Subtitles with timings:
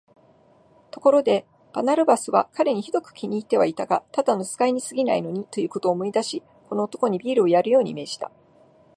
[0.89, 1.45] ところで、
[1.75, 8.31] バルナバスは彼にひどく気に入ってはいたが、ただの使いにすぎないのだ、ということを思い出し、この男にビールをやるように命じた。